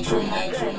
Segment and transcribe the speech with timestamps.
[0.00, 0.71] true, dream night, dream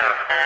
[0.00, 0.45] fire.